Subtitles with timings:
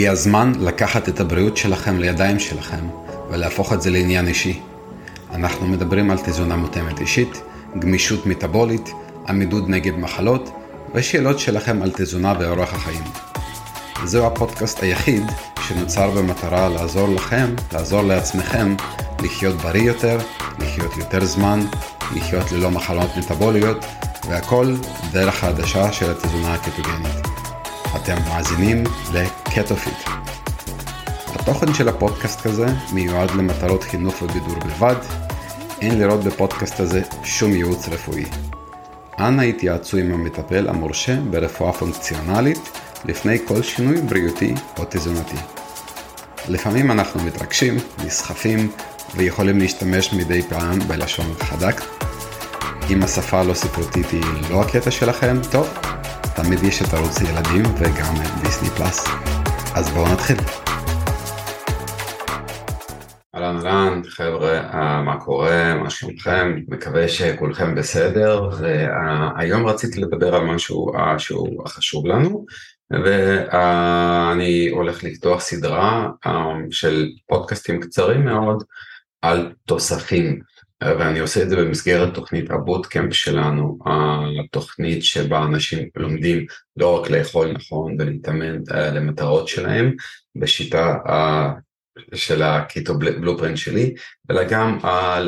[0.00, 2.88] הגיע הזמן לקחת את הבריאות שלכם לידיים שלכם
[3.30, 4.60] ולהפוך את זה לעניין אישי.
[5.34, 7.42] אנחנו מדברים על תזונה מותאמת אישית,
[7.78, 8.90] גמישות מטבולית,
[9.28, 10.50] עמידות נגד מחלות
[10.94, 13.02] ושאלות שלכם על תזונה ואורח החיים.
[14.04, 15.22] זהו הפודקאסט היחיד
[15.68, 18.74] שנוצר במטרה לעזור לכם, לעזור לעצמכם,
[19.22, 20.18] לחיות בריא יותר,
[20.58, 21.60] לחיות יותר זמן,
[22.16, 23.84] לחיות ללא מחלות מטבוליות,
[24.28, 24.74] והכל
[25.12, 27.29] דרך העדשה של התזונה הקטוגנית.
[27.96, 30.08] אתם מאזינים לקטופיט.
[31.34, 34.94] התוכן של הפודקאסט הזה מיועד למטרות חינוך ובידור בלבד.
[35.80, 38.24] אין לראות בפודקאסט הזה שום ייעוץ רפואי.
[39.18, 45.36] אנא התייעצו עם המטפל המורשה ברפואה פונקציונלית לפני כל שינוי בריאותי או תזונתי.
[46.48, 48.70] לפעמים אנחנו מתרגשים, נסחפים
[49.16, 51.80] ויכולים להשתמש מדי פעם בלשון חדק.
[52.90, 55.68] אם השפה הלא ספרותית היא לא הקטע שלכם, טוב,
[56.36, 59.06] תמיד יש את ערוץ ילדים וגם דיסני פלאס.
[59.74, 60.36] אז בואו נתחיל.
[63.34, 70.44] אהלן אהלן חבר'ה, uh, מה קורה, מה שלומכם, מקווה שכולכם בסדר והיום רציתי לדבר על
[70.44, 72.44] משהו uh, שהוא חשוב לנו
[72.90, 76.30] ואני הולך לפתוח סדרה uh,
[76.70, 78.64] של פודקאסטים קצרים מאוד
[79.22, 80.40] על תוספים
[80.84, 83.78] ואני עושה את זה במסגרת תוכנית הבוטקאמפ שלנו,
[84.44, 88.58] התוכנית שבה אנשים לומדים לא רק לאכול נכון ולהתאמן
[88.94, 89.94] למטרות שלהם
[90.36, 91.50] בשיטה אה,
[92.14, 93.94] של הקיטו בלופרינט שלי,
[94.30, 95.20] אלא גם אה,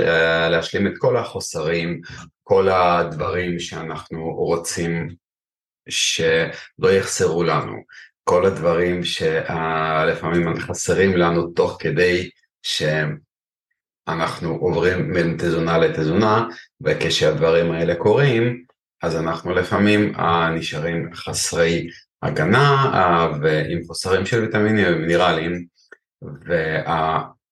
[0.50, 2.00] להשלים את כל החוסרים,
[2.42, 5.08] כל הדברים שאנחנו רוצים
[5.89, 7.83] שלא יחסרו לנו,
[8.25, 12.30] כל הדברים שלפעמים חסרים לנו תוך כדי
[12.62, 13.19] שהם
[14.08, 16.48] אנחנו עוברים בין תזונה לתזונה,
[16.81, 18.64] וכשהדברים האלה קורים,
[19.03, 20.20] אז אנחנו לפעמים uh,
[20.55, 21.89] נשארים חסרי
[22.23, 25.64] הגנה uh, ועם חוסרים של ויטמינים ומינרלים,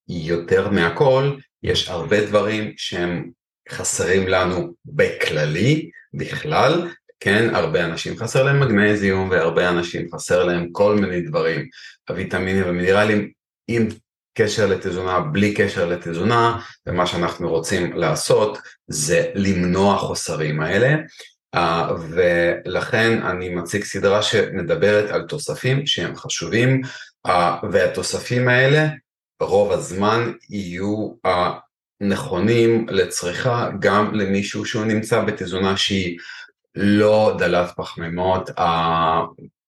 [0.09, 3.31] ויותר מהכל, יש הרבה דברים שהם
[3.71, 6.89] חסרים לנו בכללי, בכלל,
[7.21, 11.69] כן, הרבה אנשים חסר להם מגנזיום והרבה אנשים חסר להם כל מיני דברים,
[12.09, 13.31] הוויטמינים ומינרלים,
[13.69, 13.89] אם
[14.35, 20.95] קשר לתזונה בלי קשר לתזונה, ומה שאנחנו רוצים לעשות זה למנוע חוסרים האלה,
[21.57, 21.59] uh,
[22.11, 26.81] ולכן אני מציג סדרה שמדברת על תוספים שהם חשובים,
[27.27, 27.31] uh,
[27.73, 28.89] והתוספים האלה
[29.41, 31.31] רוב הזמן יהיו uh,
[32.01, 36.19] נכונים לצריכה גם למישהו שהוא נמצא בתזונה שהיא
[36.75, 38.51] לא דלת פחמימות,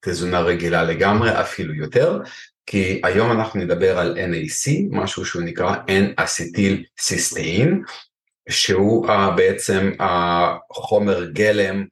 [0.05, 2.21] תזונה רגילה לגמרי, אפילו יותר,
[2.67, 7.83] כי היום אנחנו נדבר על NAC, משהו שהוא נקרא N-אסיטיל סיסטאין,
[8.49, 11.85] שהוא uh, בעצם החומר גלם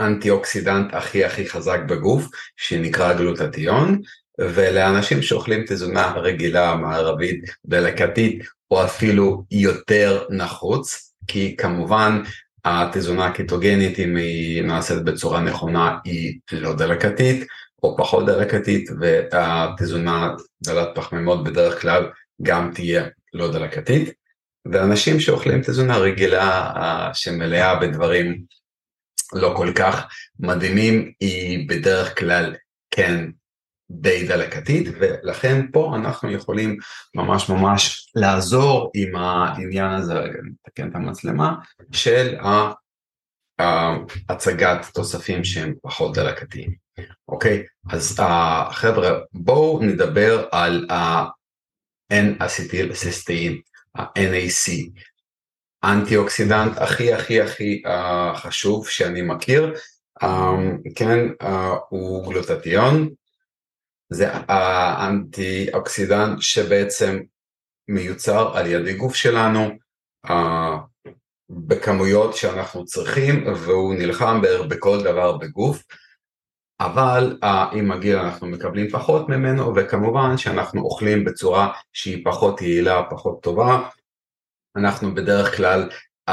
[0.00, 2.26] לאנטי אוקסידנט הכי הכי חזק בגוף,
[2.56, 4.00] שנקרא גלוטטיון,
[4.40, 12.22] ולאנשים שאוכלים תזונה רגילה, מערבית, דלקתית, או אפילו יותר נחוץ, כי כמובן
[12.64, 17.46] התזונה הקיטוגנית, אם היא נעשית בצורה נכונה, היא לא דלקתית,
[17.86, 22.10] או פחות דלקתית, והתזונה דלת פחמימות בדרך כלל
[22.42, 24.12] גם תהיה לא דלקתית.
[24.72, 26.72] ואנשים שאוכלים תזונה רגילה
[27.14, 28.42] שמלאה בדברים
[29.32, 30.06] לא כל כך
[30.40, 32.54] מדהימים, היא בדרך כלל
[32.90, 33.30] כן
[33.90, 36.76] די דלקתית, ולכן פה אנחנו יכולים
[37.14, 41.54] ממש ממש לעזור עם העניין הזה, רגע נתקן את המצלמה,
[41.92, 42.36] של
[44.28, 46.86] הצגת תוספים שהם פחות דלקתיים.
[47.28, 48.22] אוקיי, אז uh,
[48.72, 51.34] חבר'ה, בואו נדבר על ה-N-acetyl
[52.94, 53.60] cysteine,
[53.94, 54.90] ה-NAC,
[55.84, 59.74] אנטיאוקסידנט הכי הכי הכי uh, חשוב שאני מכיר,
[60.22, 60.26] um,
[60.94, 61.46] כן, uh,
[61.88, 63.08] הוא גלוטטיון,
[64.10, 67.20] זה האנטיאוקסידנט שבעצם
[67.88, 69.70] מיוצר על ידי גוף שלנו,
[70.26, 70.30] uh,
[71.50, 75.82] בכמויות שאנחנו צריכים והוא נלחם בערך בכל דבר בגוף
[76.80, 77.38] אבל
[77.72, 83.88] עם הגיל אנחנו מקבלים פחות ממנו וכמובן שאנחנו אוכלים בצורה שהיא פחות יעילה, פחות טובה,
[84.76, 85.88] אנחנו בדרך כלל
[86.30, 86.32] uh,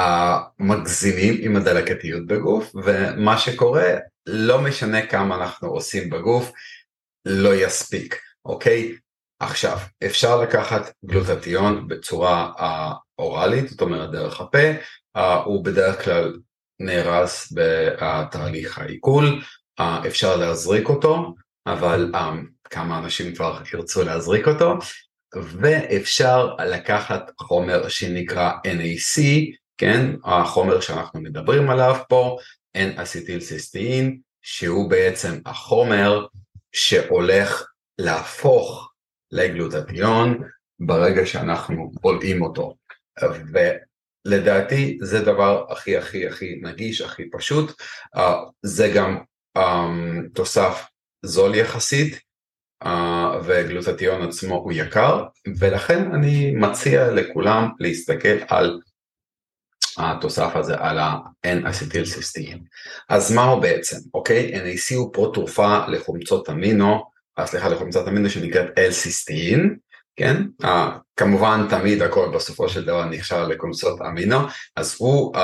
[0.60, 3.94] מגזימים עם הדלקתיות בגוף ומה שקורה
[4.26, 6.52] לא משנה כמה אנחנו עושים בגוף
[7.26, 8.96] לא יספיק, אוקיי?
[9.40, 14.68] עכשיו, אפשר לקחת גלוטטיון בצורה uh, אוראלית, זאת אומרת דרך הפה,
[15.46, 16.40] הוא בדרך כלל
[16.80, 19.42] נהרס בתהליך העיכול,
[20.08, 21.34] אפשר להזריק אותו,
[21.68, 22.12] אבל
[22.70, 24.78] כמה אנשים כבר ירצו להזריק אותו,
[25.36, 29.22] ואפשר לקחת חומר שנקרא NAC,
[29.78, 32.38] כן, החומר שאנחנו מדברים עליו פה,
[32.78, 36.26] N-אסיטיל סיסטאין, שהוא בעצם החומר
[36.72, 37.68] שהולך
[38.00, 38.92] להפוך
[39.32, 40.40] לגלוטטיון
[40.80, 42.76] ברגע שאנחנו בולעים אותו.
[44.26, 47.82] ולדעתי זה דבר הכי הכי הכי נגיש, הכי פשוט,
[48.16, 48.22] uh,
[48.62, 49.18] זה גם
[49.58, 49.62] um,
[50.34, 50.86] תוסף
[51.26, 52.20] זול יחסית,
[52.84, 52.88] uh,
[53.44, 55.26] וגלוטטיון עצמו הוא יקר,
[55.60, 58.80] ולכן אני מציע לכולם להסתכל על
[59.98, 62.60] התוסף הזה על ה-N-אסיטיל סיסטין.
[63.10, 64.52] אז מה הוא בעצם, אוקיי?
[64.56, 67.04] NAC הוא פה תרופה לחומצות אמינו,
[67.40, 69.76] אה, סליחה, לחומצת אמינו שנקראת L-סיסטין,
[70.16, 70.44] כן?
[70.64, 70.68] Uh,
[71.18, 74.38] כמובן תמיד הכל בסופו של דבר נכשל לחומצות אמינו,
[74.76, 75.40] אז הוא uh,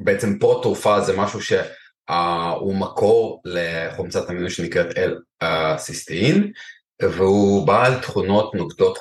[0.00, 1.62] בעצם פה תרופה זה משהו שהוא
[2.10, 6.50] uh, מקור לחומצת אמינו שנקראת L-סיסטין,
[7.02, 8.98] והוא בעל תכונות נוגדות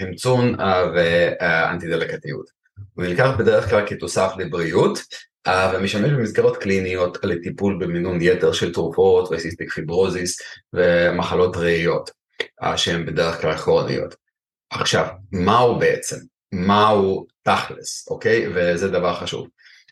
[0.00, 0.62] חמצון uh,
[0.94, 2.56] ואנטי דלקתיות.
[2.94, 4.98] הוא נלקח בדרך כלל כתוסף לבריאות
[5.74, 10.38] ומשמש במסגרות קליניות לטיפול במינון יתר של תרופות וסיסטיק פיברוזיס
[10.72, 12.10] ומחלות ראיות
[12.76, 14.14] שהן בדרך כלל כרוניות.
[14.70, 16.16] עכשיו, מהו בעצם?
[16.52, 18.46] מהו תכלס, אוקיי?
[18.54, 19.48] וזה דבר חשוב.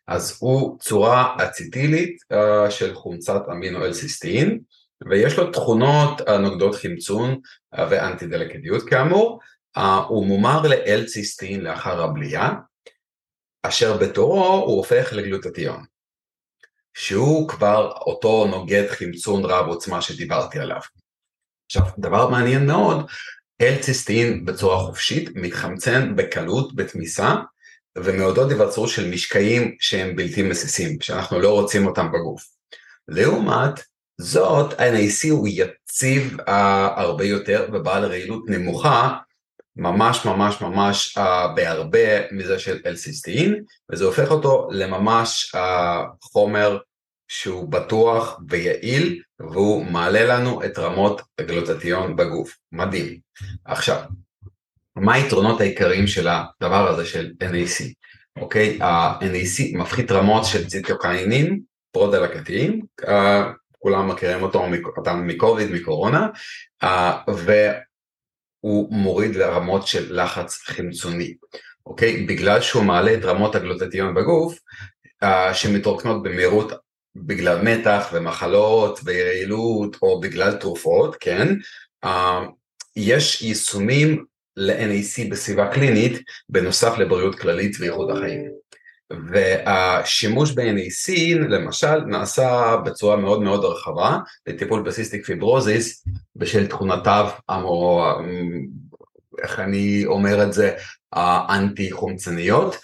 [0.07, 4.61] אז הוא צורה אציטילית uh, של חומצת אמינו אלסיסטין
[5.11, 7.41] ויש לו תכונות uh, נוגדות חמצון
[7.75, 9.41] uh, ואנטי דלקדיות כאמור,
[9.79, 12.55] uh, הוא מומר לאלציסטין לאחר הבליעה
[13.63, 15.85] אשר בתורו הוא הופך לגלוטטיון,
[16.95, 20.81] שהוא כבר אותו נוגד חמצון רב עוצמה שדיברתי עליו.
[21.77, 23.07] עכשיו, דבר מעניין מאוד,
[23.61, 27.35] אלציסטין בצורה חופשית מתחמצן בקלות בתמיסה
[27.99, 32.45] ומעודד היווצרות של משקעים שהם בלתי מסיסים, שאנחנו לא רוצים אותם בגוף.
[33.09, 33.81] לעומת
[34.21, 36.51] זאת, NAC הוא יציב uh,
[36.97, 39.17] הרבה יותר ובעל רעילות נמוכה
[39.77, 41.21] ממש ממש ממש uh,
[41.57, 45.59] בהרבה מזה של אלסיסטין וזה הופך אותו לממש uh,
[46.21, 46.79] חומר
[47.35, 53.19] שהוא בטוח ויעיל והוא מעלה לנו את רמות הגלוטטיון בגוף, מדהים.
[53.65, 54.03] עכשיו,
[54.97, 57.85] מה היתרונות העיקריים של הדבר הזה של NAC?
[58.39, 61.61] אוקיי, ה-NAC מפחית רמות של ציטוקיינים
[61.93, 63.07] פרו-דלקתיים, uh,
[63.79, 64.65] כולם מכירים אותו,
[64.97, 66.29] אותם מקוביד, מקורונה,
[66.85, 66.87] uh,
[68.61, 71.35] הוא מוריד לרמות של לחץ חמצוני,
[71.87, 72.27] אוקיי?
[72.27, 74.59] בגלל שהוא מעלה את רמות הגלוטטיון בגוף,
[75.25, 76.84] uh, שמתרוקנות במהירות
[77.17, 81.49] בגלל מתח ומחלות ויעילות או בגלל תרופות, כן?
[82.05, 82.09] Uh,
[82.97, 84.25] יש יישומים
[84.57, 88.51] ל-NAC בסביבה קלינית בנוסף לבריאות כללית ואיכות החיים.
[89.11, 91.13] והשימוש ב-NAC
[91.49, 96.05] למשל נעשה בצורה מאוד מאוד רחבה לטיפול בסיסטיק פיברוזיס
[96.37, 98.05] בשל תכונותיו, או
[99.43, 100.73] איך אני אומר את זה,
[101.13, 102.77] האנטי חומצניות,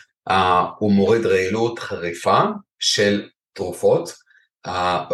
[0.78, 2.40] הוא מוריד רעילות חריפה
[2.78, 3.28] של
[3.60, 4.12] תרופות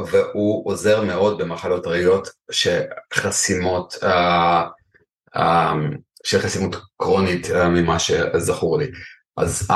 [0.07, 3.95] והוא עוזר מאוד במחלות ראיות שחסימות,
[6.25, 8.87] שחסימות קרונית ממה שזכור לי.
[9.37, 9.69] אז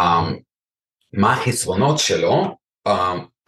[1.12, 2.56] מה החסרונות שלו?
[2.88, 2.92] Uh,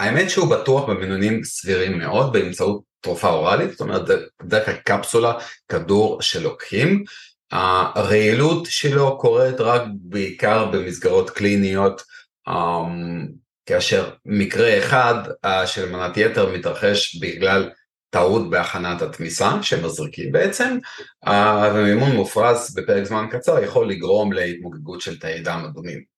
[0.00, 4.02] האמת שהוא בטוח במינונים סבירים מאוד באמצעות תרופה אוראלית, זאת אומרת
[4.42, 5.32] דרך הקפסולה,
[5.68, 7.04] כדור שלוקחים.
[7.50, 12.02] הרעילות שלו קורית רק בעיקר במסגרות קליניות,
[12.48, 15.14] um, כאשר מקרה אחד
[15.46, 17.70] uh, של מנת יתר מתרחש בגלל
[18.10, 20.78] טעות בהכנת התמיסה שמזריקים בעצם,
[21.26, 21.30] uh,
[21.74, 26.12] ומימון מופרז בפרק זמן קצר יכול לגרום להתמוגגות של תאי דם אדומים.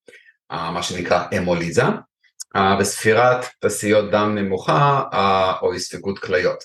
[0.53, 1.83] מה שנקרא המוליזה,
[2.81, 5.03] וספירת תסיות דם נמוכה
[5.63, 6.65] או הספיקות כליות.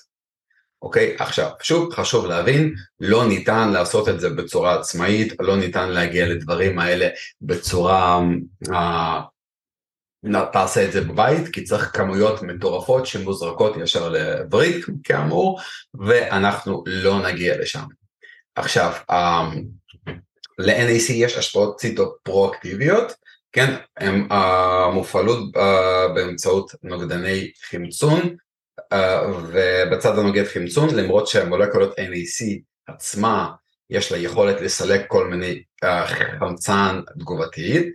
[0.82, 6.26] אוקיי, עכשיו, שוב חשוב להבין, לא ניתן לעשות את זה בצורה עצמאית, לא ניתן להגיע
[6.26, 7.08] לדברים האלה
[7.42, 8.20] בצורה,
[8.72, 9.20] אה,
[10.52, 15.60] תעשה את זה בבית, כי צריך כמויות מטורפות שמוזרקות ישר לבריק, כאמור,
[15.94, 17.84] ואנחנו לא נגיע לשם.
[18.56, 19.50] עכשיו, אה,
[20.58, 23.12] ל-NAC יש השפעות ציטופרואקטיביות,
[23.52, 25.60] כן, הן uh, מופעלות uh,
[26.14, 28.36] באמצעות נוגדני חמצון,
[29.52, 33.50] ובצד הנוגד חמצון, למרות שהמולקולות NAC עצמה,
[33.90, 35.62] יש לה יכולת לסלק כל מיני
[36.38, 37.86] חמצן תגובתית,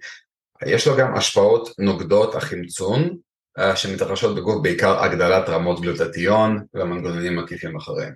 [0.66, 3.18] יש לו גם השפעות נוגדות החמצון,
[3.60, 8.14] uh, שמתרחשות בגוף בעיקר הגדלת רמות גלוטטיון ומנגנונים עקיפים אחרים.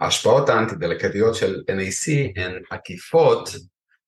[0.00, 3.50] ההשפעות האנטי-דלקתיות של NAC הן עקיפות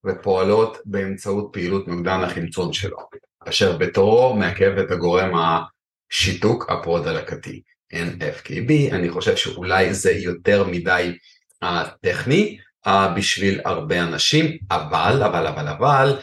[0.07, 2.99] ופועלות באמצעות פעילות נוגדן החמצון שלו,
[3.41, 7.63] אשר בתורו מעכב את הגורם השיתוק הפרו-דלקתי,
[7.95, 11.17] NFKB, אני חושב שאולי זה יותר מדי
[11.65, 11.67] uh,
[12.01, 16.19] טכני uh, בשביל הרבה אנשים, אבל, אבל, אבל, אבל,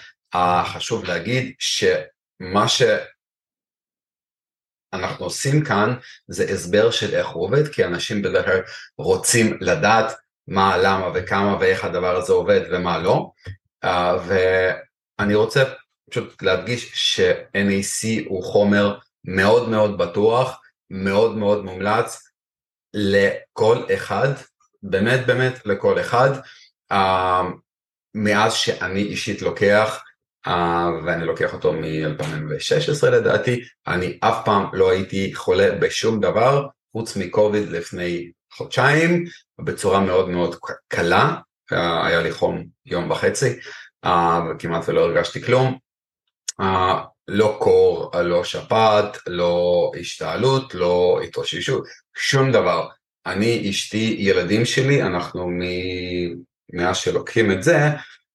[0.65, 2.81] חשוב להגיד שמה ש...
[4.93, 5.93] אנחנו עושים כאן
[6.27, 8.62] זה הסבר של איך הוא עובד, כי אנשים בדרך כלל
[8.98, 10.15] רוצים לדעת
[10.48, 13.31] מה, למה וכמה ואיך הדבר הזה עובד ומה לא.
[13.86, 13.89] Uh,
[14.27, 15.63] ואני רוצה
[16.10, 22.31] פשוט להדגיש ש-NAC הוא חומר מאוד מאוד בטוח, מאוד מאוד מומלץ
[22.93, 24.29] לכל אחד,
[24.84, 26.29] באמת באמת לכל אחד.
[26.93, 26.96] Uh,
[28.15, 30.03] מאז שאני אישית לוקח,
[31.06, 37.70] ואני לוקח אותו מ-2016 לדעתי, אני אף פעם לא הייתי חולה בשום דבר, חוץ מקוביד
[37.70, 39.25] לפני חודשיים,
[39.62, 40.56] בצורה מאוד מאוד
[40.88, 41.36] קלה,
[41.74, 43.60] uh, היה לי חום יום וחצי,
[44.06, 44.10] uh,
[44.50, 45.77] וכמעט ולא הרגשתי כלום.
[47.27, 51.84] לא קור, לא שפעת, לא השתעלות, לא התאוששות,
[52.17, 52.88] שום דבר.
[53.25, 55.50] אני, אשתי, ילדים שלי, אנחנו.
[56.74, 57.77] מאז שלוקחים את זה,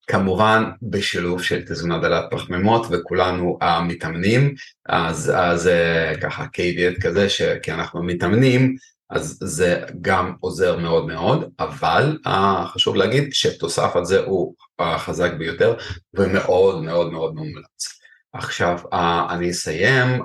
[0.06, 4.54] כמובן בשילוב של תזונה דלת פחמימות וכולנו המתאמנים,
[4.88, 8.76] אז זה ככה קייביאט כזה שכי אנחנו מתאמנים,
[9.10, 12.30] אז זה גם עוזר מאוד מאוד, אבל uh,
[12.66, 15.74] חשוב להגיד שתוסף על זה הוא החזק ביותר
[16.14, 18.00] ומאוד מאוד מאוד מומלץ.
[18.32, 18.96] עכשיו uh,
[19.30, 20.22] אני אסיים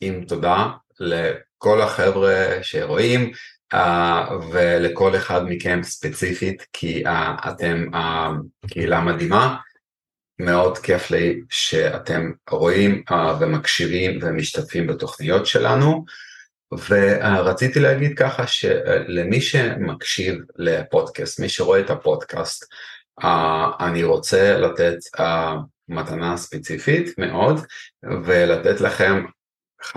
[0.00, 0.68] עם תודה
[1.00, 3.32] לכל החבר'ה שרואים,
[4.52, 9.56] ולכל אחד מכם ספציפית, כי uh, אתם uh, קהילה מדהימה.
[10.38, 16.04] מאוד כיף לי שאתם רואים uh, ומקשיבים ומשתתפים בתוכניות שלנו.
[16.88, 22.64] ורציתי להגיד ככה שלמי שמקשיב לפודקאסט, מי שרואה את הפודקאסט,
[23.20, 23.26] uh,
[23.80, 25.22] אני רוצה לתת uh,
[25.88, 27.60] מתנה ספציפית מאוד
[28.24, 29.24] ולתת לכם
[29.82, 29.96] 50%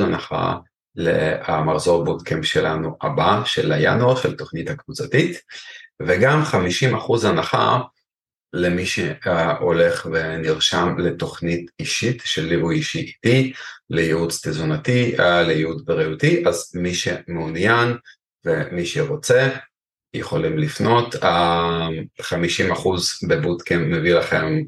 [0.00, 0.56] הנחה
[0.96, 5.40] למחזור בוטקאמפ שלנו הבא, של הינואר, של תוכנית הקבוצתית,
[6.02, 6.42] וגם
[7.22, 7.80] 50% הנחה
[8.52, 13.52] למי שהולך ונרשם לתוכנית אישית של ליווי אישי איתי,
[13.90, 17.96] לייעוץ תזונתי, לייעוץ בריאותי, אז מי שמעוניין
[18.44, 19.48] ומי שרוצה
[20.14, 21.18] יכולים לפנות, 50%
[23.28, 24.60] בבוטקאמפ מביא לכם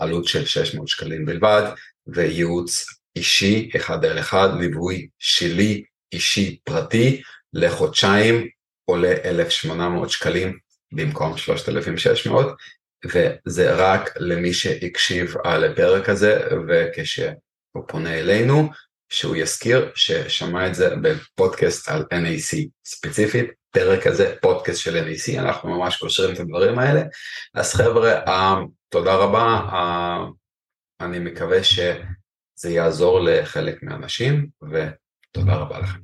[0.00, 1.62] עלות של 600 שקלים בלבד,
[2.06, 8.48] וייעוץ אישי אחד על אחד, ליווי שלי אישי פרטי לחודשיים
[8.84, 10.58] עולה 1,800 שקלים
[10.92, 12.56] במקום 3,600
[13.04, 18.68] וזה רק למי שהקשיב על הפרק הזה וכשהוא פונה אלינו
[19.08, 25.78] שהוא יזכיר ששמע את זה בפודקאסט על NAC ספציפית פרק הזה פודקאסט של NAC אנחנו
[25.78, 27.02] ממש קושרים את הדברים האלה.
[27.54, 28.20] אז חבר'ה
[28.88, 29.60] תודה רבה
[31.00, 31.78] אני מקווה ש...
[32.62, 36.00] זה יעזור לחלק מהאנשים, ותודה רבה לכם.